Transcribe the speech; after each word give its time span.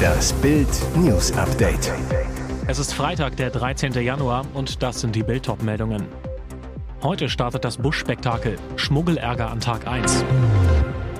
Das 0.00 0.32
Bild 0.34 0.68
News 0.96 1.32
Update. 1.32 1.92
Es 2.66 2.78
ist 2.78 2.94
Freitag, 2.94 3.36
der 3.36 3.50
13. 3.50 3.92
Januar 3.92 4.44
und 4.54 4.82
das 4.82 5.00
sind 5.00 5.14
die 5.14 5.22
Bild 5.22 5.48
meldungen 5.62 6.06
Heute 7.02 7.30
startet 7.30 7.64
das 7.64 7.78
Busch-Spektakel. 7.78 8.56
Schmuggelärger 8.76 9.50
an 9.50 9.60
Tag 9.60 9.86
1. 9.86 10.24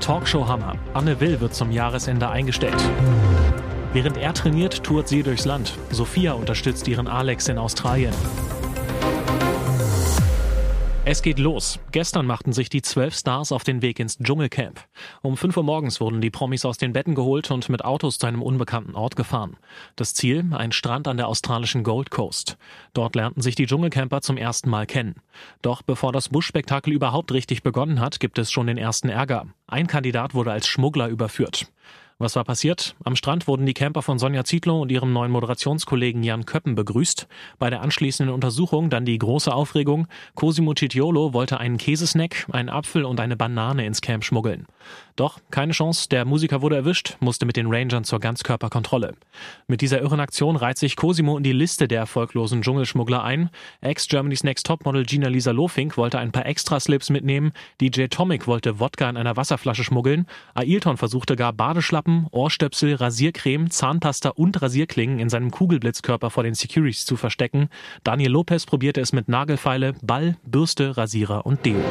Talkshow-Hammer. 0.01 0.75
Anne 0.93 1.21
Will 1.21 1.41
wird 1.41 1.55
zum 1.55 1.71
Jahresende 1.71 2.29
eingestellt. 2.29 2.83
Während 3.95 4.19
er 4.19 4.35
trainiert, 4.35 4.85
tourt 4.85 5.09
sie 5.09 5.23
durchs 5.23 5.47
Land. 5.47 5.79
Sophia 5.91 6.35
unterstützt 6.35 6.87
ihren 6.87 7.09
Alex 7.09 7.49
in 7.49 7.57
Australien. 7.59 8.15
Es 11.13 11.23
geht 11.23 11.41
los. 11.41 11.81
Gestern 11.91 12.25
machten 12.25 12.53
sich 12.53 12.69
die 12.69 12.83
zwölf 12.83 13.17
Stars 13.17 13.51
auf 13.51 13.65
den 13.65 13.83
Weg 13.83 13.99
ins 13.99 14.19
Dschungelcamp. 14.19 14.81
Um 15.23 15.37
5 15.37 15.57
Uhr 15.57 15.65
morgens 15.65 16.01
wurden 16.01 16.21
die 16.21 16.31
Promis 16.31 16.65
aus 16.65 16.79
den 16.79 16.93
Betten 16.93 17.17
geholt 17.17 17.51
und 17.51 17.69
mit 17.69 17.85
Autos 17.85 18.19
zu 18.19 18.29
einem 18.29 18.43
unbekannten 18.43 18.95
Ort 18.95 19.17
gefahren. 19.17 19.57
Das 19.97 20.15
Ziel? 20.15 20.45
Ein 20.53 20.71
Strand 20.71 21.09
an 21.09 21.17
der 21.17 21.27
australischen 21.27 21.83
Gold 21.83 22.13
Coast. 22.13 22.59
Dort 22.95 23.17
lernten 23.17 23.43
sich 23.43 23.57
die 23.57 23.67
Dschungelcamper 23.67 24.21
zum 24.21 24.37
ersten 24.37 24.71
Mal 24.71 24.87
kennen. 24.87 25.17
Doch 25.63 25.83
bevor 25.83 26.13
das 26.13 26.29
Buschspektakel 26.29 26.93
überhaupt 26.93 27.33
richtig 27.33 27.65
begonnen 27.65 27.99
hat, 27.99 28.21
gibt 28.21 28.39
es 28.39 28.53
schon 28.53 28.69
den 28.69 28.79
ersten 28.79 29.09
Ärger. 29.09 29.47
Ein 29.67 29.89
Kandidat 29.89 30.35
wurde 30.35 30.53
als 30.53 30.69
Schmuggler 30.69 31.09
überführt. 31.09 31.73
Was 32.23 32.37
war 32.37 32.45
passiert? 32.45 32.97
Am 33.03 33.17
Strand 33.17 33.49
wurden 33.49 33.65
die 33.65 33.73
Camper 33.73 34.03
von 34.03 34.19
Sonja 34.19 34.45
Zietlow 34.45 34.83
und 34.83 34.93
ihrem 34.93 35.11
neuen 35.11 35.33
Moderationskollegen 35.33 36.23
Jan 36.23 36.45
Köppen 36.45 36.75
begrüßt. 36.75 37.27
Bei 37.59 37.71
der 37.71 37.81
anschließenden 37.81 38.35
Untersuchung 38.35 38.91
dann 38.91 39.07
die 39.07 39.17
große 39.17 39.51
Aufregung. 39.51 40.07
Cosimo 40.35 40.75
Citiolo 40.75 41.33
wollte 41.33 41.59
einen 41.59 41.79
Käsesnack, 41.79 42.47
einen 42.53 42.69
Apfel 42.69 43.07
und 43.07 43.21
eine 43.21 43.39
Banane 43.39 43.87
ins 43.87 44.03
Camp 44.03 44.23
schmuggeln. 44.23 44.67
Doch 45.21 45.39
keine 45.51 45.75
Chance, 45.75 46.09
der 46.09 46.25
Musiker 46.25 46.63
wurde 46.63 46.77
erwischt, 46.77 47.19
musste 47.21 47.45
mit 47.45 47.59
den 47.59 47.67
Rangern 47.67 48.05
zur 48.05 48.21
Ganzkörperkontrolle. 48.21 49.17
Mit 49.67 49.83
dieser 49.83 50.01
irren 50.01 50.19
Aktion 50.19 50.57
reiht 50.57 50.79
sich 50.79 50.97
Cosimo 50.97 51.37
in 51.37 51.43
die 51.43 51.53
Liste 51.53 51.89
der 51.89 51.99
erfolglosen 51.99 52.63
Dschungelschmuggler 52.63 53.23
ein. 53.23 53.51
Ex-Germany's 53.83 54.45
Next 54.45 54.65
Topmodel 54.65 55.05
Gina 55.05 55.29
Lisa 55.29 55.51
Lofink 55.51 55.99
wollte 55.99 56.19
ein 56.19 56.33
paar 56.33 56.47
Extraslips 56.47 57.11
mitnehmen. 57.11 57.53
DJ 57.83 58.07
Tomic 58.07 58.47
wollte 58.47 58.81
Wodka 58.81 59.11
in 59.11 59.19
einer 59.19 59.37
Wasserflasche 59.37 59.85
schmuggeln. 59.85 60.25
Ailton 60.55 60.97
versuchte 60.97 61.37
gar 61.37 61.53
Badeschlappen 61.53 62.27
Ohrstöpsel, 62.31 62.95
Rasiercreme, 62.95 63.69
Zahnpasta 63.69 64.31
und 64.31 64.63
Rasierklingen 64.63 65.19
in 65.19 65.29
seinem 65.29 65.51
Kugelblitzkörper 65.51 66.31
vor 66.31 66.45
den 66.45 66.55
Securities 66.55 67.05
zu 67.05 67.17
verstecken. 67.17 67.69
Daniel 68.05 68.31
Lopez 68.31 68.65
probierte 68.65 69.03
es 69.03 69.13
mit 69.13 69.29
Nagelfeile, 69.29 69.93
Ball, 70.01 70.39
Bürste, 70.47 70.97
Rasierer 70.97 71.45
und 71.45 71.67
Deo. 71.67 71.83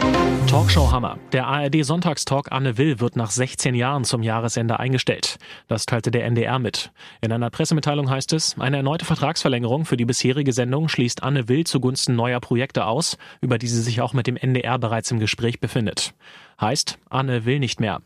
Talkshow 0.47 0.91
Hammer. 0.91 1.19
Der 1.31 1.45
ARD 1.45 1.85
Sonntagstalk 1.85 2.51
Anne 2.51 2.79
Will 2.79 2.99
wird 2.99 3.18
nach 3.19 3.29
16 3.29 3.75
Jahren 3.75 4.03
zum 4.03 4.23
Jahresende 4.23 4.79
eingestellt. 4.79 5.37
Das 5.67 5.85
teilte 5.85 6.09
der 6.09 6.25
NDR 6.25 6.57
mit. 6.57 6.91
In 7.21 7.31
einer 7.31 7.51
Pressemitteilung 7.51 8.09
heißt 8.09 8.33
es, 8.33 8.57
eine 8.57 8.77
erneute 8.77 9.05
Vertragsverlängerung 9.05 9.85
für 9.85 9.97
die 9.97 10.05
bisherige 10.05 10.53
Sendung 10.53 10.89
schließt 10.89 11.21
Anne 11.21 11.47
Will 11.47 11.65
zugunsten 11.65 12.15
neuer 12.15 12.39
Projekte 12.39 12.85
aus, 12.85 13.17
über 13.41 13.59
die 13.59 13.67
sie 13.67 13.81
sich 13.81 14.01
auch 14.01 14.13
mit 14.13 14.25
dem 14.25 14.37
NDR 14.37 14.79
bereits 14.79 15.11
im 15.11 15.19
Gespräch 15.19 15.59
befindet. 15.59 16.15
Heißt, 16.59 16.97
Anne 17.09 17.45
will 17.45 17.59
nicht 17.59 17.79
mehr. 17.79 18.01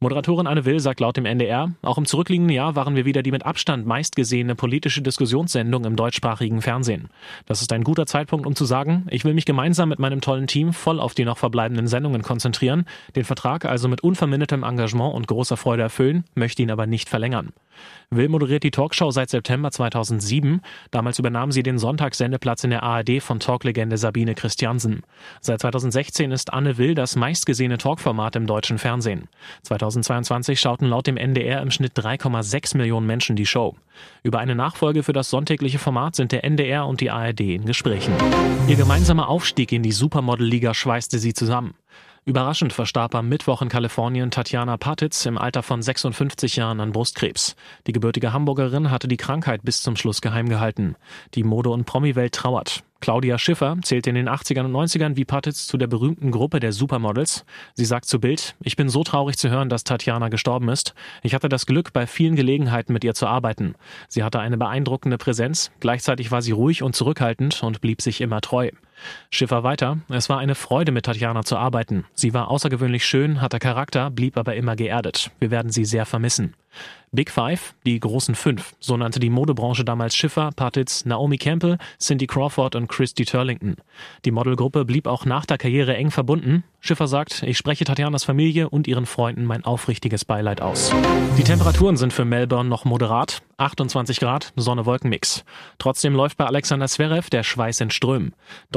Moderatorin 0.00 0.46
Anne 0.46 0.64
Will 0.64 0.80
sagt 0.80 1.00
laut 1.00 1.16
dem 1.16 1.26
NDR, 1.26 1.72
auch 1.82 1.98
im 1.98 2.06
zurückliegenden 2.06 2.54
Jahr 2.54 2.76
waren 2.76 2.96
wir 2.96 3.04
wieder 3.04 3.22
die 3.22 3.30
mit 3.30 3.46
Abstand 3.46 3.86
meistgesehene 3.86 4.54
politische 4.54 5.02
Diskussionssendung 5.02 5.84
im 5.84 5.96
deutschsprachigen 5.96 6.62
Fernsehen. 6.62 7.08
Das 7.46 7.62
ist 7.62 7.72
ein 7.72 7.84
guter 7.84 8.06
Zeitpunkt, 8.06 8.46
um 8.46 8.54
zu 8.54 8.64
sagen, 8.64 9.06
ich 9.10 9.24
will 9.24 9.34
mich 9.34 9.46
gemeinsam 9.46 9.88
mit 9.88 9.98
meinem 9.98 10.20
tollen 10.20 10.46
Team 10.46 10.72
voll 10.72 11.00
auf 11.00 11.14
die 11.14 11.24
noch 11.24 11.38
verbleibenden 11.38 11.86
Sendungen 11.86 12.22
konzentrieren, 12.22 12.84
den 13.14 13.24
Vertrag 13.24 13.64
also 13.64 13.88
mit 13.88 14.02
unvermindertem 14.02 14.62
Engagement 14.62 15.14
und 15.14 15.26
großer 15.26 15.56
Freude 15.56 15.82
erfüllen, 15.82 16.24
möchte 16.34 16.62
ihn 16.62 16.70
aber 16.70 16.86
nicht 16.86 17.08
verlängern. 17.08 17.52
Will 18.10 18.28
moderiert 18.28 18.62
die 18.62 18.70
Talkshow 18.70 19.10
seit 19.10 19.30
September 19.30 19.70
2007. 19.70 20.60
Damals 20.90 21.18
übernahm 21.18 21.50
sie 21.50 21.62
den 21.62 21.78
Sonntagssendeplatz 21.78 22.64
in 22.64 22.70
der 22.70 22.82
ARD 22.82 23.20
von 23.20 23.40
Talklegende 23.40 23.98
Sabine 23.98 24.34
Christiansen. 24.34 25.02
Seit 25.40 25.60
2016 25.60 26.30
ist 26.30 26.52
Anne 26.52 26.78
Will 26.78 26.94
das 26.94 27.16
meistgesehene 27.16 27.78
Talkformat 27.78 28.36
im 28.36 28.46
deutschen 28.46 28.78
Fernsehen. 28.78 29.28
2022 29.62 30.60
schauten 30.60 30.86
laut 30.86 31.06
dem 31.06 31.16
NDR 31.16 31.62
im 31.62 31.70
Schnitt 31.70 31.98
3,6 31.98 32.76
Millionen 32.76 33.06
Menschen 33.06 33.36
die 33.36 33.46
Show. 33.46 33.74
Über 34.22 34.38
eine 34.38 34.54
Nachfolge 34.54 35.02
für 35.02 35.12
das 35.12 35.30
sonntägliche 35.30 35.78
Format 35.78 36.16
sind 36.16 36.32
der 36.32 36.44
NDR 36.44 36.86
und 36.86 37.00
die 37.00 37.10
ARD 37.10 37.40
in 37.40 37.64
Gesprächen. 37.64 38.14
Ihr 38.68 38.76
gemeinsamer 38.76 39.28
Aufstieg 39.28 39.72
in 39.72 39.82
die 39.82 39.92
Supermodel-Liga 39.92 40.74
schweißte 40.74 41.18
sie 41.18 41.34
zusammen. 41.34 41.74
Überraschend 42.28 42.72
verstarb 42.72 43.14
am 43.14 43.28
Mittwoch 43.28 43.62
in 43.62 43.68
Kalifornien 43.68 44.32
Tatjana 44.32 44.76
Patitz 44.78 45.26
im 45.26 45.38
Alter 45.38 45.62
von 45.62 45.80
56 45.80 46.56
Jahren 46.56 46.80
an 46.80 46.90
Brustkrebs. 46.90 47.54
Die 47.86 47.92
gebürtige 47.92 48.32
Hamburgerin 48.32 48.90
hatte 48.90 49.06
die 49.06 49.16
Krankheit 49.16 49.62
bis 49.62 49.80
zum 49.80 49.94
Schluss 49.94 50.20
geheim 50.20 50.48
gehalten. 50.48 50.96
Die 51.34 51.44
Mode- 51.44 51.70
und 51.70 51.84
Promi-Welt 51.84 52.34
trauert. 52.34 52.82
Claudia 53.06 53.38
Schiffer 53.38 53.76
zählte 53.82 54.10
in 54.10 54.16
den 54.16 54.28
80ern 54.28 54.64
und 54.64 54.72
90ern 54.72 55.14
wie 55.14 55.24
Patitz 55.24 55.68
zu 55.68 55.76
der 55.76 55.86
berühmten 55.86 56.32
Gruppe 56.32 56.58
der 56.58 56.72
Supermodels. 56.72 57.44
Sie 57.74 57.84
sagt 57.84 58.06
zu 58.06 58.18
Bild, 58.18 58.56
ich 58.60 58.74
bin 58.74 58.88
so 58.88 59.04
traurig 59.04 59.38
zu 59.38 59.48
hören, 59.48 59.68
dass 59.68 59.84
Tatjana 59.84 60.28
gestorben 60.28 60.68
ist. 60.68 60.92
Ich 61.22 61.32
hatte 61.32 61.48
das 61.48 61.66
Glück, 61.66 61.92
bei 61.92 62.08
vielen 62.08 62.34
Gelegenheiten 62.34 62.92
mit 62.92 63.04
ihr 63.04 63.14
zu 63.14 63.28
arbeiten. 63.28 63.76
Sie 64.08 64.24
hatte 64.24 64.40
eine 64.40 64.58
beeindruckende 64.58 65.18
Präsenz, 65.18 65.70
gleichzeitig 65.78 66.32
war 66.32 66.42
sie 66.42 66.50
ruhig 66.50 66.82
und 66.82 66.96
zurückhaltend 66.96 67.62
und 67.62 67.80
blieb 67.80 68.02
sich 68.02 68.20
immer 68.20 68.40
treu. 68.40 68.72
Schiffer 69.30 69.62
weiter, 69.62 69.98
es 70.08 70.28
war 70.28 70.38
eine 70.38 70.54
Freude 70.54 70.92
mit 70.92 71.04
Tatjana 71.04 71.44
zu 71.44 71.56
arbeiten. 71.56 72.04
Sie 72.14 72.34
war 72.34 72.50
außergewöhnlich 72.50 73.04
schön, 73.04 73.40
hatte 73.40 73.58
Charakter, 73.58 74.10
blieb 74.10 74.36
aber 74.36 74.54
immer 74.56 74.76
geerdet. 74.76 75.30
Wir 75.38 75.50
werden 75.50 75.70
sie 75.70 75.84
sehr 75.84 76.06
vermissen. 76.06 76.54
Big 77.12 77.30
Five, 77.30 77.74
die 77.86 77.98
großen 77.98 78.34
fünf, 78.34 78.74
so 78.78 78.96
nannte 78.96 79.20
die 79.20 79.30
Modebranche 79.30 79.84
damals 79.84 80.14
Schiffer, 80.14 80.50
Patitz, 80.54 81.06
Naomi 81.06 81.38
Campbell, 81.38 81.78
Cindy 81.98 82.26
Crawford 82.26 82.74
und 82.74 82.88
Christy 82.88 83.24
Turlington. 83.24 83.76
Die 84.24 84.32
Modelgruppe 84.32 84.84
blieb 84.84 85.06
auch 85.06 85.24
nach 85.24 85.46
der 85.46 85.56
Karriere 85.56 85.96
eng 85.96 86.10
verbunden. 86.10 86.64
Schiffer 86.80 87.06
sagt, 87.06 87.42
ich 87.42 87.56
spreche 87.56 87.84
Tatjanas 87.84 88.24
Familie 88.24 88.68
und 88.68 88.86
ihren 88.86 89.06
Freunden 89.06 89.44
mein 89.44 89.64
aufrichtiges 89.64 90.24
Beileid 90.24 90.60
aus. 90.60 90.92
Die 91.38 91.44
Temperaturen 91.44 91.96
sind 91.96 92.12
für 92.12 92.24
Melbourne 92.24 92.68
noch 92.68 92.84
moderat, 92.84 93.40
28 93.56 94.20
Grad, 94.20 94.52
Sonne-Wolkenmix. 94.56 95.44
Trotzdem 95.78 96.14
läuft 96.14 96.36
bei 96.36 96.44
Alexander 96.44 96.86
Zverev 96.86 97.30
der 97.30 97.44
Schweiß 97.44 97.80
in 97.80 97.90
Strömen. 97.90 98.34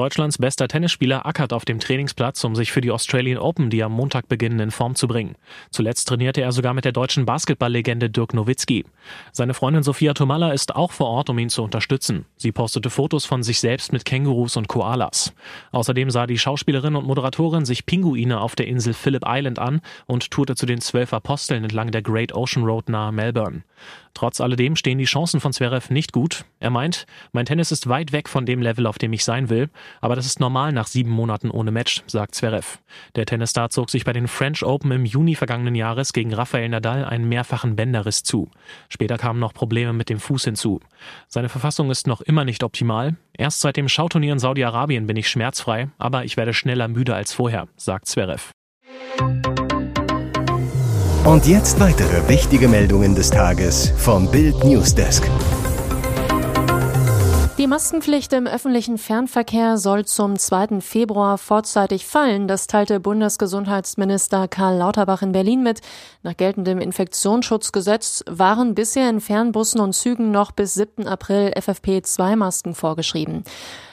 Deutschlands 0.09 0.39
bester 0.39 0.67
Tennisspieler 0.67 1.27
ackert 1.27 1.53
auf 1.53 1.65
dem 1.65 1.79
Trainingsplatz, 1.79 2.43
um 2.43 2.55
sich 2.55 2.71
für 2.71 2.81
die 2.81 2.89
Australian 2.89 3.37
Open, 3.37 3.69
die 3.69 3.83
am 3.83 3.91
Montag 3.91 4.27
beginnen, 4.27 4.59
in 4.59 4.71
Form 4.71 4.95
zu 4.95 5.07
bringen. 5.07 5.35
Zuletzt 5.69 6.07
trainierte 6.07 6.41
er 6.41 6.51
sogar 6.51 6.73
mit 6.73 6.83
der 6.83 6.93
deutschen 6.93 7.27
Basketballlegende 7.27 8.09
Dirk 8.09 8.33
Nowitzki. 8.33 8.85
Seine 9.33 9.53
Freundin 9.53 9.83
Sophia 9.83 10.15
Tomalla 10.15 10.51
ist 10.51 10.75
auch 10.75 10.93
vor 10.93 11.09
Ort, 11.09 11.29
um 11.29 11.37
ihn 11.37 11.49
zu 11.49 11.61
unterstützen. 11.61 12.25
Sie 12.37 12.51
postete 12.51 12.89
Fotos 12.89 13.25
von 13.25 13.43
sich 13.43 13.59
selbst 13.59 13.93
mit 13.93 14.03
Kängurus 14.03 14.57
und 14.57 14.67
Koalas. 14.67 15.31
Außerdem 15.73 16.09
sah 16.09 16.25
die 16.25 16.39
Schauspielerin 16.39 16.95
und 16.95 17.05
Moderatorin 17.05 17.65
sich 17.65 17.85
Pinguine 17.85 18.41
auf 18.41 18.55
der 18.55 18.65
Insel 18.65 18.95
Phillip 18.95 19.25
Island 19.27 19.59
an 19.59 19.79
und 20.07 20.31
tourte 20.31 20.55
zu 20.55 20.65
den 20.65 20.81
zwölf 20.81 21.13
Aposteln 21.13 21.63
entlang 21.63 21.91
der 21.91 22.01
Great 22.01 22.33
Ocean 22.33 22.65
Road 22.65 22.89
nahe 22.89 23.11
Melbourne. 23.11 23.61
Trotz 24.13 24.41
alledem 24.41 24.75
stehen 24.75 24.97
die 24.97 25.05
Chancen 25.05 25.39
von 25.39 25.53
Zverev 25.53 25.93
nicht 25.93 26.11
gut. 26.11 26.43
Er 26.59 26.71
meint, 26.71 27.05
mein 27.31 27.45
Tennis 27.45 27.71
ist 27.71 27.87
weit 27.87 28.11
weg 28.11 28.27
von 28.27 28.45
dem 28.45 28.61
Level, 28.61 28.85
auf 28.85 28.97
dem 28.97 29.13
ich 29.13 29.23
sein 29.23 29.49
will, 29.49 29.69
aber 30.01 30.15
das 30.15 30.25
ist 30.25 30.39
normal 30.39 30.71
nach 30.71 30.87
sieben 30.87 31.11
Monaten 31.11 31.51
ohne 31.51 31.71
Match, 31.71 32.03
sagt 32.07 32.35
Zverev. 32.35 32.79
Der 33.15 33.25
Tennisstar 33.25 33.69
zog 33.69 33.89
sich 33.89 34.05
bei 34.05 34.13
den 34.13 34.27
French 34.27 34.63
Open 34.63 34.91
im 34.91 35.05
Juni 35.05 35.35
vergangenen 35.35 35.75
Jahres 35.75 36.13
gegen 36.13 36.33
Rafael 36.33 36.69
Nadal 36.69 37.05
einen 37.05 37.29
mehrfachen 37.29 37.75
Bänderriss 37.75 38.23
zu. 38.23 38.49
Später 38.89 39.17
kamen 39.17 39.39
noch 39.39 39.53
Probleme 39.53 39.93
mit 39.93 40.09
dem 40.09 40.19
Fuß 40.19 40.45
hinzu. 40.45 40.79
Seine 41.27 41.49
Verfassung 41.49 41.91
ist 41.91 42.07
noch 42.07 42.21
immer 42.21 42.45
nicht 42.45 42.63
optimal. 42.63 43.15
Erst 43.37 43.61
seit 43.61 43.77
dem 43.77 43.89
Schauturnier 43.89 44.33
in 44.33 44.39
Saudi-Arabien 44.39 45.07
bin 45.07 45.17
ich 45.17 45.29
schmerzfrei, 45.29 45.89
aber 45.97 46.25
ich 46.25 46.37
werde 46.37 46.53
schneller 46.53 46.87
müde 46.87 47.15
als 47.15 47.33
vorher, 47.33 47.67
sagt 47.75 48.07
Zverev. 48.07 48.51
Und 51.25 51.45
jetzt 51.45 51.79
weitere 51.79 52.27
wichtige 52.27 52.67
Meldungen 52.67 53.13
des 53.13 53.29
Tages 53.29 53.93
vom 53.97 54.31
Bild 54.31 54.63
Newsdesk. 54.63 55.29
Die 57.59 57.67
Maskenpflicht 57.67 58.31
im 58.31 58.47
öffentlichen 58.47 58.97
Fernverkehr 58.97 59.77
soll 59.77 60.05
zum 60.05 60.39
2. 60.39 60.79
Februar 60.79 61.37
vorzeitig 61.37 62.05
fallen. 62.05 62.47
Das 62.47 62.67
teilte 62.67 63.01
Bundesgesundheitsminister 63.01 64.47
Karl 64.47 64.77
Lauterbach 64.77 65.23
in 65.23 65.33
Berlin 65.33 65.61
mit. 65.61 65.81
Nach 66.23 66.37
geltendem 66.37 66.79
Infektionsschutzgesetz 66.79 68.23
waren 68.29 68.75
bisher 68.75 69.09
in 69.09 69.19
Fernbussen 69.19 69.81
und 69.81 69.91
Zügen 69.91 70.31
noch 70.31 70.53
bis 70.53 70.75
7. 70.75 71.05
April 71.05 71.51
FFP2-Masken 71.53 72.75
vorgeschrieben. 72.75 73.43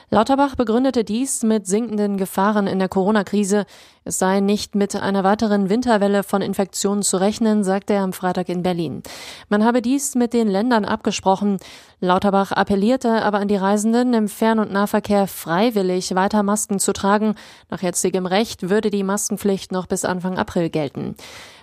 Lauterbach 0.08 0.54
begründete 0.54 1.02
dies 1.02 1.42
mit 1.42 1.66
sinkenden 1.66 2.16
Gefahren 2.16 2.68
in 2.68 2.78
der 2.78 2.88
Corona-Krise. 2.88 3.66
Es 4.04 4.20
sei 4.20 4.38
nicht 4.38 4.76
mit 4.76 4.94
einer 4.94 5.24
weiteren 5.24 5.68
Winterwelle 5.68 6.22
von 6.22 6.42
Infektionen 6.42 7.02
zu 7.02 7.16
rechnen, 7.16 7.64
sagte 7.64 7.94
er 7.94 8.02
am 8.02 8.12
Freitag 8.12 8.48
in 8.48 8.62
Berlin. 8.62 9.02
Man 9.48 9.64
habe 9.64 9.82
dies 9.82 10.14
mit 10.14 10.32
den 10.32 10.46
Ländern 10.46 10.84
abgesprochen. 10.84 11.58
Lauterbach 11.98 12.52
appellierte 12.52 13.20
aber 13.24 13.38
an 13.38 13.48
die 13.48 13.56
Reisenden, 13.56 14.14
im 14.14 14.28
Fern- 14.28 14.60
und 14.60 14.70
Nahverkehr 14.70 15.26
freiwillig 15.26 16.14
weiter 16.14 16.44
Masken 16.44 16.78
zu 16.78 16.92
tragen. 16.92 17.34
Nach 17.68 17.82
jetzigem 17.82 18.26
Recht 18.26 18.70
würde 18.70 18.90
die 18.90 19.02
Maskenpflicht 19.02 19.72
noch 19.72 19.86
bis 19.86 20.04
Anfang 20.04 20.38
April 20.38 20.70
gelten. 20.70 21.16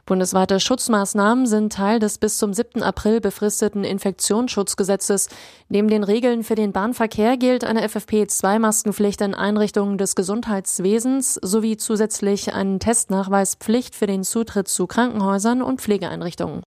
Bundesweite 0.05 0.59
Schutzmaßnahmen 0.59 1.45
sind 1.45 1.71
Teil 1.71 1.99
des 1.99 2.17
bis 2.17 2.37
zum 2.37 2.53
7. 2.53 2.83
April 2.83 3.21
befristeten 3.21 3.85
Infektionsschutzgesetzes. 3.85 5.29
Neben 5.69 5.87
den 5.87 6.03
Regeln 6.03 6.43
für 6.43 6.55
den 6.55 6.73
Bahnverkehr 6.73 7.37
gilt 7.37 7.63
eine 7.63 7.87
FFP2-Maskenpflicht 7.87 9.23
in 9.23 9.33
Einrichtungen 9.33 9.97
des 9.97 10.15
Gesundheitswesens 10.15 11.35
sowie 11.35 11.77
zusätzlich 11.77 12.53
eine 12.53 12.79
Testnachweispflicht 12.79 13.95
für 13.95 14.07
den 14.07 14.25
Zutritt 14.25 14.67
zu 14.67 14.87
Krankenhäusern 14.87 15.61
und 15.61 15.79
Pflegeeinrichtungen. 15.79 16.63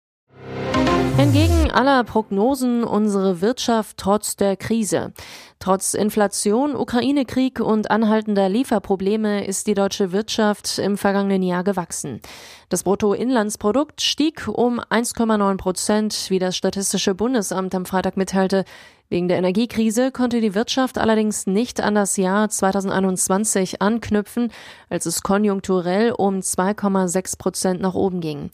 Entgegen 1.18 1.72
aller 1.72 2.04
Prognosen 2.04 2.84
unsere 2.84 3.40
Wirtschaft 3.40 3.96
trotz 3.96 4.36
der 4.36 4.58
Krise. 4.58 5.14
Trotz 5.60 5.94
Inflation, 5.94 6.76
Ukraine-Krieg 6.76 7.62
und 7.62 7.90
anhaltender 7.90 8.50
Lieferprobleme 8.50 9.46
ist 9.46 9.68
die 9.68 9.76
deutsche 9.76 10.12
Wirtschaft 10.12 10.78
im 10.78 10.98
vergangenen 10.98 11.42
Jahr 11.42 11.64
gewachsen. 11.64 12.20
Das 12.68 12.84
Bruttoinlandsprodukt 12.84 14.02
stieg 14.02 14.50
um 14.50 14.82
1,9 14.82 15.56
Prozent, 15.56 16.26
wie 16.30 16.40
das 16.40 16.58
Statistische 16.58 17.16
Bundesamt 17.16 17.74
am 17.76 17.86
Freitag 17.86 18.18
mitteilte. 18.18 18.66
Wegen 19.08 19.30
der 19.30 19.38
Energiekrise 19.38 20.12
konnte 20.12 20.42
die 20.42 20.54
Wirtschaft 20.54 20.98
allerdings 20.98 21.48
nicht 21.48 21.80
an 21.80 21.96
das 21.96 22.18
Jahr 22.18 22.50
2021 22.50 23.82
anknüpfen, 23.82 24.52
als 24.90 25.06
es 25.06 25.24
konjunkturell 25.24 26.12
um 26.12 26.40
2,6 26.40 27.38
Prozent 27.38 27.82
nach 27.82 27.94
oben 27.94 28.20
ging. 28.20 28.50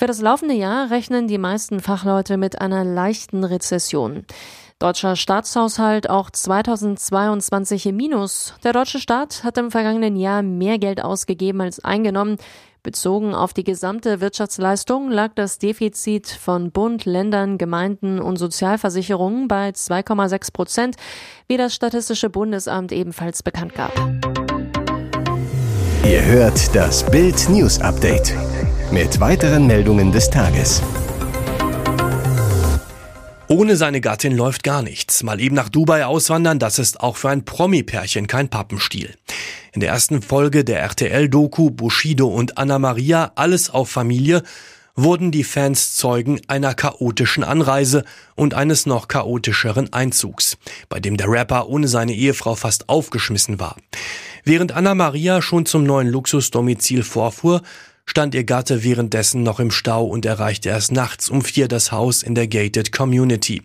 Für 0.00 0.06
das 0.06 0.22
laufende 0.22 0.54
Jahr 0.54 0.90
rechnen 0.90 1.28
die 1.28 1.36
meisten 1.36 1.78
Fachleute 1.80 2.38
mit 2.38 2.58
einer 2.58 2.84
leichten 2.86 3.44
Rezession. 3.44 4.24
Deutscher 4.78 5.14
Staatshaushalt 5.14 6.08
auch 6.08 6.30
2022 6.30 7.84
im 7.84 7.96
Minus. 7.96 8.54
Der 8.64 8.72
deutsche 8.72 8.98
Staat 8.98 9.44
hat 9.44 9.58
im 9.58 9.70
vergangenen 9.70 10.16
Jahr 10.16 10.40
mehr 10.40 10.78
Geld 10.78 11.04
ausgegeben 11.04 11.60
als 11.60 11.84
eingenommen. 11.84 12.38
Bezogen 12.82 13.34
auf 13.34 13.52
die 13.52 13.62
gesamte 13.62 14.22
Wirtschaftsleistung 14.22 15.10
lag 15.10 15.32
das 15.34 15.58
Defizit 15.58 16.28
von 16.28 16.70
Bund, 16.70 17.04
Ländern, 17.04 17.58
Gemeinden 17.58 18.20
und 18.20 18.38
Sozialversicherungen 18.38 19.48
bei 19.48 19.68
2,6 19.68 20.52
Prozent, 20.54 20.96
wie 21.46 21.58
das 21.58 21.74
Statistische 21.74 22.30
Bundesamt 22.30 22.90
ebenfalls 22.92 23.42
bekannt 23.42 23.74
gab. 23.74 23.92
Ihr 26.06 26.24
hört 26.24 26.74
das 26.74 27.04
Bild 27.10 27.50
News 27.50 27.78
Update 27.82 28.34
mit 28.92 29.20
weiteren 29.20 29.66
Meldungen 29.66 30.10
des 30.10 30.30
Tages. 30.30 30.82
Ohne 33.46 33.76
seine 33.76 34.00
Gattin 34.00 34.36
läuft 34.36 34.62
gar 34.62 34.82
nichts. 34.82 35.22
Mal 35.22 35.40
eben 35.40 35.54
nach 35.54 35.68
Dubai 35.68 36.06
auswandern, 36.06 36.58
das 36.58 36.78
ist 36.78 37.00
auch 37.00 37.16
für 37.16 37.30
ein 37.30 37.44
Promi-Pärchen 37.44 38.26
kein 38.26 38.48
Pappenstiel. 38.48 39.14
In 39.72 39.80
der 39.80 39.90
ersten 39.90 40.22
Folge 40.22 40.64
der 40.64 40.80
RTL-Doku 40.80 41.70
Bushido 41.70 42.26
und 42.28 42.58
Anna 42.58 42.78
Maria 42.78 43.32
Alles 43.36 43.70
auf 43.70 43.90
Familie 43.90 44.42
wurden 44.96 45.30
die 45.30 45.44
Fans 45.44 45.94
Zeugen 45.94 46.40
einer 46.48 46.74
chaotischen 46.74 47.44
Anreise 47.44 48.04
und 48.34 48.54
eines 48.54 48.86
noch 48.86 49.08
chaotischeren 49.08 49.92
Einzugs, 49.92 50.58
bei 50.88 51.00
dem 51.00 51.16
der 51.16 51.30
Rapper 51.30 51.68
ohne 51.68 51.88
seine 51.88 52.12
Ehefrau 52.12 52.54
fast 52.54 52.88
aufgeschmissen 52.88 53.60
war. 53.60 53.76
Während 54.44 54.72
Anna 54.72 54.94
Maria 54.94 55.42
schon 55.42 55.66
zum 55.66 55.84
neuen 55.84 56.08
Luxusdomizil 56.08 57.02
vorfuhr, 57.02 57.62
stand 58.10 58.34
ihr 58.34 58.42
Gatte 58.42 58.82
währenddessen 58.82 59.44
noch 59.44 59.60
im 59.60 59.70
Stau 59.70 60.04
und 60.04 60.26
erreichte 60.26 60.68
erst 60.68 60.90
nachts 60.90 61.28
um 61.28 61.42
vier 61.42 61.68
das 61.68 61.92
Haus 61.92 62.24
in 62.24 62.34
der 62.34 62.48
Gated 62.48 62.90
Community. 62.90 63.62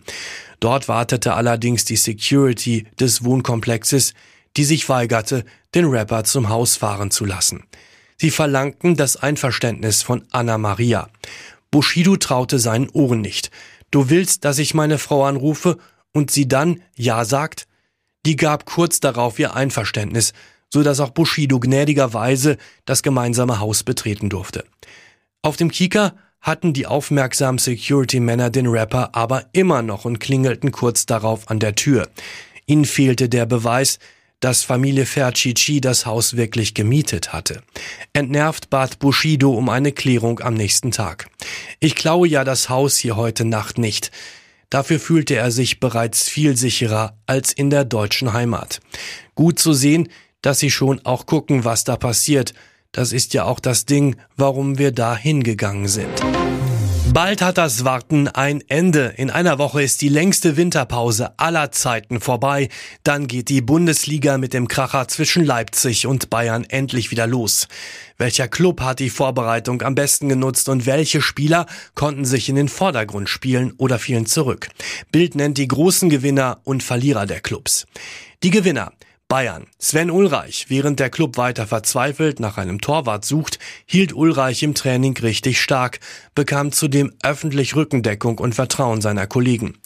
Dort 0.60 0.88
wartete 0.88 1.34
allerdings 1.34 1.84
die 1.84 1.96
Security 1.96 2.86
des 3.00 3.24
Wohnkomplexes, 3.24 4.14
die 4.56 4.64
sich 4.64 4.88
weigerte, 4.88 5.46
den 5.74 5.86
Rapper 5.86 6.26
zum 6.26 6.50
Haus 6.50 6.76
fahren 6.76 7.10
zu 7.10 7.26
lassen. 7.26 7.64
Sie 8.18 8.30
verlangten 8.30 8.96
das 8.96 9.18
Einverständnis 9.18 10.04
von 10.04 10.24
Anna 10.30 10.60
Maria. 10.60 11.10
Bushido 11.72 12.16
traute 12.16 12.60
seinen 12.60 12.90
Ohren 12.90 13.22
nicht. 13.22 13.50
Du 13.90 14.12
willst, 14.12 14.46
dass 14.46 14.60
ich 14.60 14.76
meine 14.76 15.00
Frau 15.00 15.26
anrufe 15.26 15.80
und 16.14 16.30
sie 16.30 16.48
dann 16.48 16.82
Ja 16.96 17.26
sagt? 17.26 17.66
Die 18.28 18.36
gab 18.36 18.66
kurz 18.66 19.00
darauf 19.00 19.40
ihr 19.40 19.56
Einverständnis, 19.56 20.34
so 20.74 20.84
dass 20.84 21.00
auch 21.00 21.12
Bushido 21.12 21.60
gnädigerweise 21.60 22.58
das 22.86 23.04
gemeinsame 23.04 23.60
Haus 23.60 23.84
betreten 23.84 24.30
durfte. 24.30 24.66
Auf 25.42 25.58
dem 25.58 25.72
Kika 25.72 26.16
hatten 26.42 26.74
die 26.74 26.86
aufmerksamen 26.86 27.58
Security-Männer 27.58 28.50
den 28.50 28.68
Rapper 28.68 29.16
aber 29.16 29.46
immer 29.52 29.82
noch 29.82 30.06
und 30.06 30.20
klingelten 30.20 30.72
kurz 30.72 31.06
darauf 31.06 31.50
an 31.50 31.60
der 31.60 31.76
Tür. 31.76 32.08
Ihnen 32.68 32.86
fehlte 32.86 33.30
der 33.30 33.46
Beweis, 33.46 34.00
dass 34.40 34.64
Familie 34.64 35.06
Fercici 35.06 35.82
das 35.82 36.06
Haus 36.06 36.36
wirklich 36.36 36.74
gemietet 36.74 37.34
hatte. 37.34 37.64
Entnervt 38.14 38.70
bat 38.70 39.00
Bushido 39.00 39.52
um 39.52 39.70
eine 39.70 39.92
Klärung 39.92 40.40
am 40.40 40.54
nächsten 40.54 40.92
Tag. 40.92 41.28
Ich 41.80 41.96
klaue 41.96 42.28
ja 42.28 42.44
das 42.44 42.70
Haus 42.70 42.98
hier 42.98 43.16
heute 43.16 43.46
Nacht 43.46 43.78
nicht. 43.78 44.12
Dafür 44.70 45.00
fühlte 45.00 45.36
er 45.36 45.52
sich 45.52 45.80
bereits 45.80 46.30
viel 46.30 46.58
sicherer 46.58 47.18
als 47.26 47.54
in 47.54 47.70
der 47.70 47.86
deutschen 47.86 48.34
Heimat. 48.34 48.82
Gut 49.34 49.58
zu 49.58 49.74
sehen, 49.74 50.10
dass 50.46 50.60
sie 50.60 50.70
schon 50.70 51.04
auch 51.06 51.26
gucken, 51.26 51.66
was 51.66 51.84
da 51.84 51.98
passiert. 51.98 52.54
Das 52.92 53.12
ist 53.12 53.34
ja 53.34 53.46
auch 53.46 53.60
das 53.60 53.86
Ding, 53.86 54.16
warum 54.38 54.78
wir 54.78 54.92
da 54.92 55.16
hingegangen 55.18 55.88
sind. 55.88 56.22
Bald 57.12 57.42
hat 57.42 57.58
das 57.58 57.86
Warten 57.86 58.28
ein 58.28 58.62
Ende. 58.68 59.14
In 59.16 59.30
einer 59.30 59.58
Woche 59.58 59.82
ist 59.82 60.02
die 60.02 60.10
längste 60.10 60.58
Winterpause 60.58 61.40
aller 61.40 61.72
Zeiten 61.72 62.20
vorbei. 62.20 62.70
Dann 63.04 63.28
geht 63.28 63.50
die 63.50 63.62
Bundesliga 63.62 64.38
mit 64.38 64.54
dem 64.54 64.68
Kracher 64.68 65.08
zwischen 65.08 65.46
Leipzig 65.46 66.08
und 66.08 66.30
Bayern 66.30 66.66
endlich 66.66 67.12
wieder 67.12 67.26
los. 67.26 67.68
Welcher 68.18 68.48
Club 68.48 68.82
hat 68.82 69.00
die 69.00 69.10
Vorbereitung 69.10 69.82
am 69.82 69.96
besten 69.96 70.30
genutzt 70.30 70.70
und 70.70 70.86
welche 70.86 71.22
Spieler 71.22 71.66
konnten 71.96 72.26
sich 72.26 72.50
in 72.50 72.56
den 72.56 72.70
Vordergrund 72.70 73.30
spielen 73.30 73.74
oder 73.78 73.98
fielen 73.98 74.26
zurück? 74.26 74.68
Bild 75.12 75.36
nennt 75.36 75.58
die 75.58 75.68
großen 75.68 76.10
Gewinner 76.10 76.60
und 76.66 76.84
Verlierer 76.84 77.26
der 77.26 77.40
Clubs. 77.40 77.88
Die 78.44 78.52
Gewinner. 78.52 78.92
Bayern. 79.28 79.66
Sven 79.80 80.12
Ulreich, 80.12 80.68
während 80.70 81.00
der 81.00 81.10
Club 81.10 81.38
weiter 81.38 81.66
verzweifelt 81.66 82.40
nach 82.40 82.58
einem 82.58 82.80
Torwart 82.80 83.26
sucht, 83.26 83.58
hielt 83.86 84.14
Ulreich 84.14 84.62
im 84.62 84.76
Training 84.76 85.18
richtig 85.18 85.60
stark, 85.60 86.00
bekam 86.36 86.72
zudem 86.72 87.12
öffentlich 87.24 87.76
Rückendeckung 87.76 88.38
und 88.38 88.54
Vertrauen 88.54 89.02
seiner 89.02 89.26
Kollegen. 89.26 89.80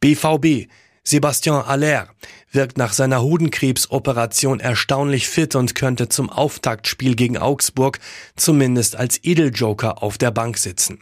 BVB. 0.00 0.68
Sebastian 1.02 1.64
Aller 1.64 2.08
wirkt 2.52 2.76
nach 2.78 2.92
seiner 2.92 3.22
Hodenkrebsoperation 3.22 4.60
erstaunlich 4.60 5.28
fit 5.28 5.54
und 5.54 5.74
könnte 5.74 6.08
zum 6.08 6.28
Auftaktspiel 6.28 7.14
gegen 7.14 7.38
Augsburg 7.38 8.00
zumindest 8.36 8.96
als 8.96 9.22
Edeljoker 9.22 10.02
auf 10.02 10.18
der 10.18 10.30
Bank 10.30 10.58
sitzen. 10.58 11.00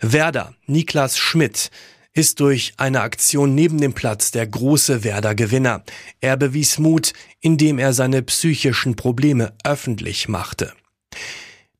Werder. 0.00 0.54
Niklas 0.66 1.18
Schmidt 1.18 1.70
ist 2.12 2.40
durch 2.40 2.74
eine 2.76 3.02
Aktion 3.02 3.54
neben 3.54 3.80
dem 3.80 3.92
Platz 3.92 4.30
der 4.30 4.46
große 4.46 5.04
Werder 5.04 5.34
Gewinner. 5.34 5.84
Er 6.20 6.36
bewies 6.36 6.78
Mut, 6.78 7.12
indem 7.40 7.78
er 7.78 7.92
seine 7.92 8.22
psychischen 8.22 8.96
Probleme 8.96 9.52
öffentlich 9.64 10.28
machte. 10.28 10.72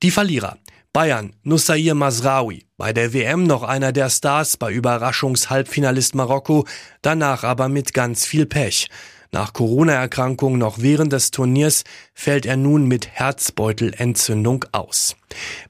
Die 0.03 0.11
Verlierer. 0.11 0.59
Bayern, 0.93 1.37
Nussair 1.45 1.95
Masraoui, 1.95 2.67
bei 2.77 2.93
der 2.93 3.13
WM 3.13 3.45
noch 3.45 3.63
einer 3.63 3.93
der 3.93 4.11
Stars, 4.11 4.57
bei 4.57 4.73
Überraschungshalbfinalist 4.73 6.17
Marokko, 6.17 6.67
danach 7.01 7.45
aber 7.45 7.69
mit 7.69 7.95
ganz 7.95 8.27
viel 8.27 8.45
Pech. 8.45 8.89
Nach 9.31 9.53
Corona-Erkrankung 9.53 10.59
noch 10.59 10.81
während 10.81 11.13
des 11.13 11.31
Turniers 11.31 11.85
fällt 12.13 12.45
er 12.45 12.57
nun 12.57 12.87
mit 12.87 13.07
Herzbeutelentzündung 13.09 14.65
aus. 14.73 15.15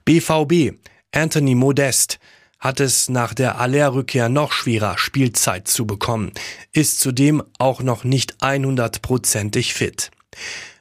BVB, 0.05 0.73
Anthony 1.11 1.53
Modest, 1.53 2.19
hat 2.61 2.79
es 2.79 3.09
nach 3.09 3.33
der 3.33 3.59
Aller-Rückkehr 3.59 4.29
noch 4.29 4.53
schwerer, 4.53 4.97
Spielzeit 4.97 5.67
zu 5.67 5.85
bekommen, 5.85 6.31
ist 6.71 7.01
zudem 7.01 7.43
auch 7.57 7.81
noch 7.81 8.05
nicht 8.05 8.37
100%ig 8.41 9.73
fit. 9.73 10.11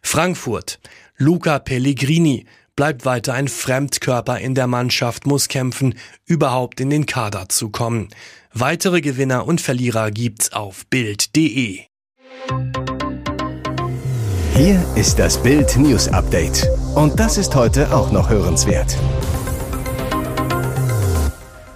Frankfurt. 0.03 0.79
Luca 1.17 1.59
Pellegrini 1.59 2.47
bleibt 2.77 3.05
weiter 3.05 3.35
ein 3.35 3.49
Fremdkörper 3.49 4.39
in 4.39 4.55
der 4.55 4.67
Mannschaft, 4.67 5.27
muss 5.27 5.49
kämpfen, 5.49 5.95
überhaupt 6.25 6.81
in 6.81 6.91
den 6.91 7.07
Kader 7.07 7.49
zu 7.49 7.71
kommen. 7.71 8.09
Weitere 8.53 9.01
Gewinner 9.01 9.47
und 9.47 9.61
Verlierer 9.61 10.11
gibt's 10.11 10.53
auf 10.53 10.87
Bild.de. 10.87 11.81
Hier 14.55 14.87
ist 14.95 15.19
das 15.19 15.43
Bild 15.43 15.77
News 15.77 16.09
Update. 16.09 16.67
Und 16.95 17.19
das 17.21 17.39
ist 17.39 17.55
heute 17.55 17.95
auch 17.95 18.13
noch 18.13 18.29
hörenswert. 18.29 18.97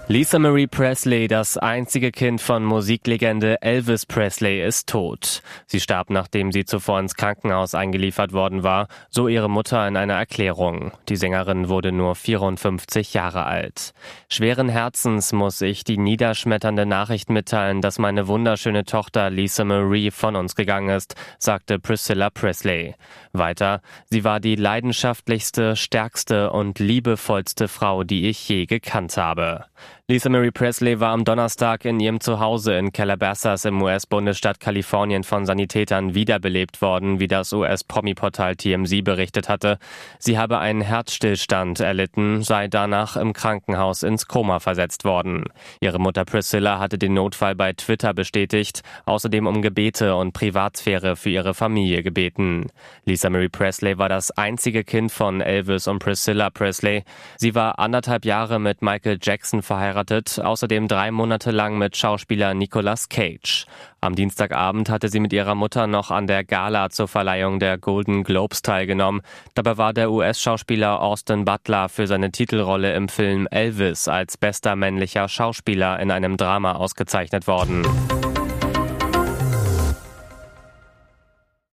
Lisa 0.06 0.38
Marie 0.38 0.66
Presley, 0.66 1.28
das 1.28 1.56
einzige 1.56 2.12
Kind 2.12 2.42
von 2.42 2.62
Musiklegende 2.62 3.62
Elvis 3.62 4.04
Presley, 4.04 4.62
ist 4.62 4.86
tot. 4.86 5.40
Sie 5.66 5.80
starb, 5.80 6.10
nachdem 6.10 6.52
sie 6.52 6.66
zuvor 6.66 7.00
ins 7.00 7.14
Krankenhaus 7.14 7.74
eingeliefert 7.74 8.34
worden 8.34 8.62
war, 8.62 8.88
so 9.08 9.28
ihre 9.28 9.48
Mutter 9.48 9.88
in 9.88 9.96
einer 9.96 10.12
Erklärung. 10.12 10.92
Die 11.08 11.16
Sängerin 11.16 11.70
wurde 11.70 11.90
nur 11.90 12.16
54 12.16 13.14
Jahre 13.14 13.46
alt. 13.46 13.94
Schweren 14.28 14.68
Herzens 14.68 15.32
muss 15.32 15.62
ich 15.62 15.84
die 15.84 15.96
niederschmetternde 15.96 16.84
Nachricht 16.84 17.30
mitteilen, 17.30 17.80
dass 17.80 17.98
meine 17.98 18.28
wunderschöne 18.28 18.84
Tochter 18.84 19.30
Lisa 19.30 19.64
Marie 19.64 20.10
von 20.10 20.36
uns 20.36 20.54
gegangen 20.54 20.90
ist, 20.90 21.14
sagte 21.38 21.78
Priscilla 21.78 22.28
Presley. 22.28 22.94
Weiter, 23.32 23.80
sie 24.10 24.22
war 24.22 24.38
die 24.38 24.56
leidenschaftlichste, 24.56 25.76
stärkste 25.76 26.50
und 26.50 26.78
liebevollste 26.78 27.68
Frau, 27.68 28.04
die 28.04 28.28
ich 28.28 28.46
je 28.50 28.66
gekannt 28.66 29.16
habe. 29.16 29.64
Lisa 30.06 30.28
Marie 30.28 30.50
Presley 30.50 31.00
war 31.00 31.12
am 31.12 31.24
Donnerstag 31.24 31.86
in 31.86 31.98
ihrem 31.98 32.20
Zuhause 32.20 32.74
in 32.74 32.92
Calabasas 32.92 33.64
im 33.64 33.80
US-Bundesstaat 33.80 34.60
Kalifornien 34.60 35.24
von 35.24 35.46
Sanitätern 35.46 36.14
wiederbelebt 36.14 36.82
worden, 36.82 37.20
wie 37.20 37.26
das 37.26 37.54
US-Promi-Portal 37.54 38.54
TMZ 38.54 39.02
berichtet 39.02 39.48
hatte. 39.48 39.78
Sie 40.18 40.36
habe 40.36 40.58
einen 40.58 40.82
Herzstillstand 40.82 41.80
erlitten, 41.80 42.42
sei 42.42 42.68
danach 42.68 43.16
im 43.16 43.32
Krankenhaus 43.32 44.02
ins 44.02 44.28
Koma 44.28 44.60
versetzt 44.60 45.06
worden. 45.06 45.44
Ihre 45.80 45.98
Mutter 45.98 46.26
Priscilla 46.26 46.78
hatte 46.78 46.98
den 46.98 47.14
Notfall 47.14 47.54
bei 47.54 47.72
Twitter 47.72 48.12
bestätigt, 48.12 48.82
außerdem 49.06 49.46
um 49.46 49.62
Gebete 49.62 50.16
und 50.16 50.34
Privatsphäre 50.34 51.16
für 51.16 51.30
ihre 51.30 51.54
Familie 51.54 52.02
gebeten. 52.02 52.66
Lisa 53.06 53.30
Marie 53.30 53.48
Presley 53.48 53.96
war 53.96 54.10
das 54.10 54.30
einzige 54.32 54.84
Kind 54.84 55.12
von 55.12 55.40
Elvis 55.40 55.88
und 55.88 56.00
Priscilla 56.00 56.50
Presley. 56.50 57.04
Sie 57.38 57.54
war 57.54 57.78
anderthalb 57.78 58.26
Jahre 58.26 58.58
mit 58.58 58.82
Michael 58.82 59.18
Jackson 59.22 59.62
verheiratet 59.62 59.93
verheiratet, 59.94 60.40
außerdem 60.42 60.88
drei 60.88 61.10
Monate 61.10 61.50
lang 61.50 61.78
mit 61.78 61.96
Schauspieler 61.96 62.54
Nicolas 62.54 63.08
Cage. 63.08 63.66
Am 64.00 64.14
Dienstagabend 64.14 64.90
hatte 64.90 65.08
sie 65.08 65.20
mit 65.20 65.32
ihrer 65.32 65.54
Mutter 65.54 65.86
noch 65.86 66.10
an 66.10 66.26
der 66.26 66.44
Gala 66.44 66.90
zur 66.90 67.08
Verleihung 67.08 67.58
der 67.58 67.78
Golden 67.78 68.24
Globes 68.24 68.62
teilgenommen. 68.62 69.22
Dabei 69.54 69.78
war 69.78 69.92
der 69.92 70.10
US-Schauspieler 70.10 71.00
Austin 71.00 71.44
Butler 71.44 71.88
für 71.88 72.06
seine 72.06 72.30
Titelrolle 72.30 72.94
im 72.94 73.08
Film 73.08 73.46
Elvis 73.50 74.08
als 74.08 74.36
bester 74.36 74.76
männlicher 74.76 75.28
Schauspieler 75.28 76.00
in 76.00 76.10
einem 76.10 76.36
Drama 76.36 76.72
ausgezeichnet 76.72 77.46
worden. 77.46 77.86